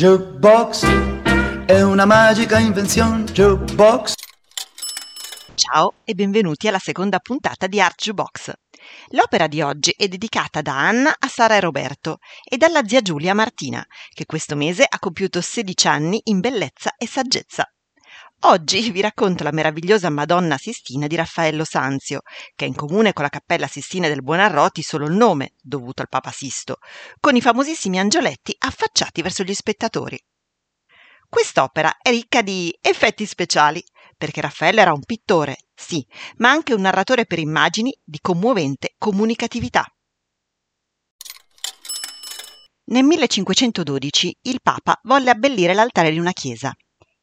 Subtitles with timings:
[0.00, 0.86] Jukebox
[1.66, 3.24] è una magica invenzione.
[3.24, 4.14] Jukebox.
[5.54, 8.50] Ciao e benvenuti alla seconda puntata di Art Jukebox.
[9.08, 13.32] L'opera di oggi è dedicata da Anna a Sara e Roberto e dalla zia Giulia
[13.32, 13.84] a Martina,
[14.14, 17.70] che questo mese ha compiuto 16 anni in bellezza e saggezza.
[18.44, 22.22] Oggi vi racconto la meravigliosa Madonna Sistina di Raffaello Sanzio,
[22.54, 26.08] che ha in comune con la Cappella Sistina del Buonarroti solo il nome, dovuto al
[26.08, 26.78] Papa Sisto,
[27.20, 30.18] con i famosissimi angioletti affacciati verso gli spettatori.
[31.28, 33.84] Quest'opera è ricca di effetti speciali,
[34.16, 36.02] perché Raffaello era un pittore, sì,
[36.36, 39.84] ma anche un narratore per immagini di commovente comunicatività.
[42.84, 46.74] Nel 1512 il Papa volle abbellire l'altare di una chiesa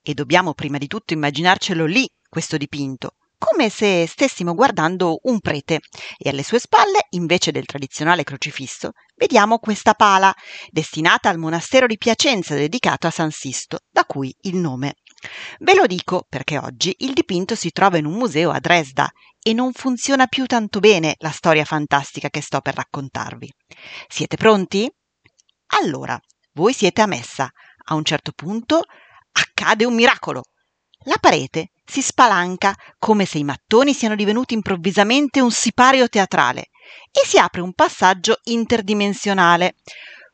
[0.08, 5.82] e dobbiamo prima di tutto immaginarcelo lì, questo dipinto, come se stessimo guardando un prete
[6.18, 10.34] e alle sue spalle, invece del tradizionale crocifisso, vediamo questa pala,
[10.70, 14.96] destinata al monastero di Piacenza dedicato a San Sisto, da cui il nome.
[15.60, 19.12] Ve lo dico perché oggi il dipinto si trova in un museo a Dresda
[19.44, 23.52] e non funziona più tanto bene la storia fantastica che sto per raccontarvi.
[24.08, 24.90] Siete pronti?
[25.82, 26.18] Allora,
[26.54, 27.52] voi siete a messa.
[27.90, 28.84] A un certo punto
[29.40, 30.44] accade un miracolo.
[31.06, 36.70] La parete si spalanca come se i mattoni siano divenuti improvvisamente un sipario teatrale
[37.12, 39.76] e si apre un passaggio interdimensionale.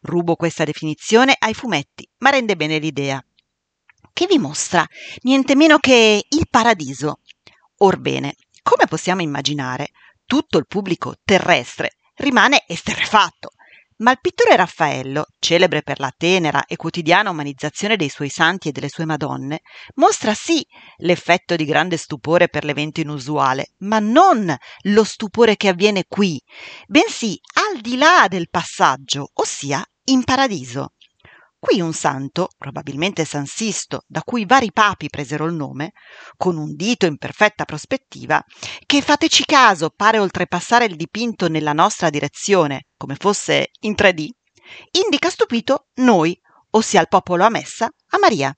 [0.02, 3.24] Rubo questa definizione ai fumetti, ma rende bene l'idea.
[4.12, 4.86] Che vi mostra
[5.22, 7.20] niente meno che il paradiso.
[7.78, 9.92] Orbene, come possiamo immaginare,
[10.26, 13.54] tutto il pubblico terrestre rimane esterrefatto
[13.97, 18.72] ma il pittore Raffaello, celebre per la tenera e quotidiana umanizzazione dei suoi santi e
[18.72, 19.61] delle sue Madonne,
[19.95, 20.66] mostra sì
[20.97, 26.41] l'effetto di grande stupore per l'evento inusuale, ma non lo stupore che avviene qui,
[26.88, 30.94] bensì al di là del passaggio, ossia in paradiso.
[31.66, 35.94] Qui un santo, probabilmente San Sisto, da cui vari papi presero il nome,
[36.35, 38.44] con un dito in perfetta prospettiva,
[38.85, 44.28] che fateci caso pare oltrepassare il dipinto nella nostra direzione, come fosse in 3D,
[45.06, 46.38] indica stupito noi,
[46.72, 48.53] ossia il popolo a messa, a Maria.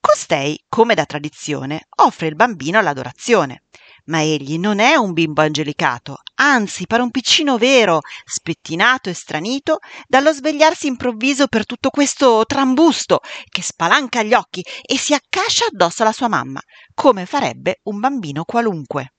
[0.00, 3.66] Costei, come da tradizione, offre il bambino all'adorazione,
[4.04, 9.78] ma egli non è un bimbo angelicato, anzi pare un piccino vero, spettinato e stranito
[10.06, 16.02] dallo svegliarsi improvviso per tutto questo trambusto che spalanca gli occhi e si accascia addosso
[16.02, 16.60] alla sua mamma,
[16.94, 19.12] come farebbe un bambino qualunque.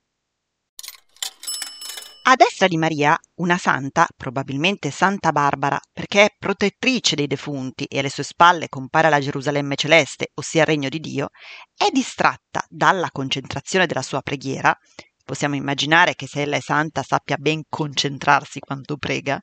[2.26, 8.00] A destra di Maria, una santa, probabilmente Santa Barbara, perché è protettrice dei defunti e
[8.00, 11.32] alle sue spalle compare la Gerusalemme celeste, ossia il regno di Dio,
[11.76, 14.74] è distratta dalla concentrazione della sua preghiera.
[15.22, 19.38] Possiamo immaginare che se ella è santa sappia ben concentrarsi quando prega,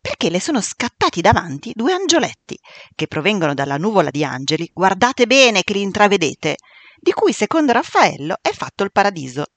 [0.00, 2.58] perché le sono scattati davanti due angioletti
[2.94, 6.56] che provengono dalla nuvola di angeli, guardate bene che li intravedete,
[6.96, 9.48] di cui secondo Raffaello è fatto il paradiso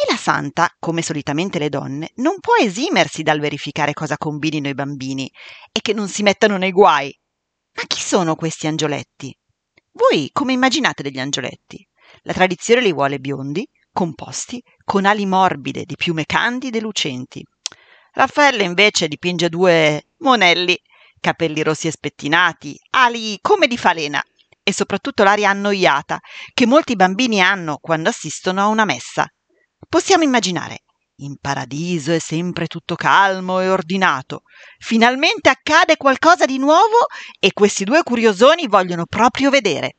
[0.00, 4.74] e la santa, come solitamente le donne, non può esimersi dal verificare cosa combinino i
[4.74, 5.28] bambini
[5.72, 7.12] e che non si mettano nei guai.
[7.74, 9.36] Ma chi sono questi angioletti?
[9.90, 11.84] Voi come immaginate degli angioletti?
[12.22, 17.44] La tradizione li vuole biondi, composti, con ali morbide, di piume candide e lucenti.
[18.12, 20.80] Raffaello invece dipinge due monelli,
[21.18, 24.22] capelli rossi e spettinati, ali come di falena
[24.62, 26.20] e soprattutto l'aria annoiata
[26.54, 29.28] che molti bambini hanno quando assistono a una messa
[29.86, 30.84] Possiamo immaginare.
[31.20, 34.42] In paradiso è sempre tutto calmo e ordinato.
[34.78, 37.06] Finalmente accade qualcosa di nuovo
[37.38, 39.96] e questi due curiosoni vogliono proprio vedere.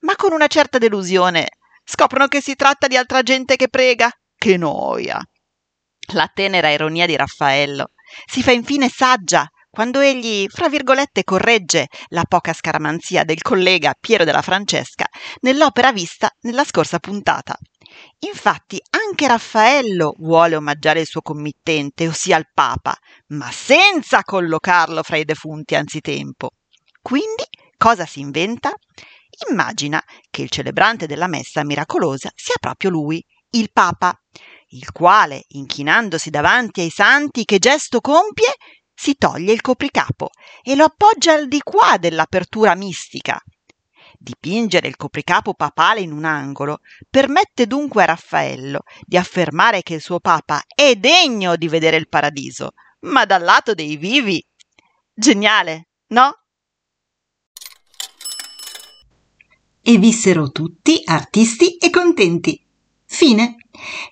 [0.00, 1.48] Ma con una certa delusione
[1.84, 4.10] scoprono che si tratta di altra gente che prega.
[4.36, 5.20] Che noia!
[6.12, 7.92] La tenera ironia di Raffaello
[8.24, 14.24] si fa infine saggia quando egli, fra virgolette, corregge la poca scaramanzia del collega Piero
[14.24, 15.06] della Francesca
[15.40, 17.56] nell'opera vista nella scorsa puntata.
[18.20, 22.96] Infatti anche Raffaello vuole omaggiare il suo committente, ossia il Papa,
[23.28, 26.50] ma senza collocarlo fra i defunti anzitempo.
[27.00, 27.44] Quindi
[27.76, 28.72] cosa si inventa?
[29.50, 34.20] Immagina che il celebrante della messa miracolosa sia proprio lui, il Papa,
[34.70, 38.52] il quale, inchinandosi davanti ai santi, che gesto compie?
[38.92, 40.30] Si toglie il copricapo
[40.60, 43.40] e lo appoggia al di qua dell'apertura mistica,
[44.20, 50.00] Dipingere il copricapo papale in un angolo permette dunque a Raffaello di affermare che il
[50.00, 52.72] suo papa è degno di vedere il paradiso,
[53.02, 54.44] ma dal lato dei vivi.
[55.14, 56.32] Geniale, no?
[59.80, 62.67] E vissero tutti artisti e contenti.
[63.18, 63.56] Fine.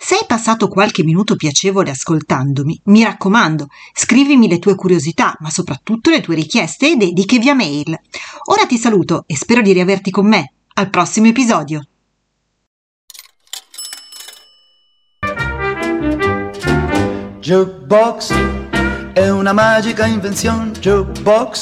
[0.00, 6.10] Se hai passato qualche minuto piacevole ascoltandomi, mi raccomando, scrivimi le tue curiosità, ma soprattutto
[6.10, 7.96] le tue richieste e dediche via mail.
[8.46, 10.54] Ora ti saluto e spero di riaverti con me.
[10.74, 11.86] Al prossimo episodio.
[17.38, 18.32] Jukebox
[19.12, 20.72] è una magica invenzione.
[20.72, 21.60] Jukebox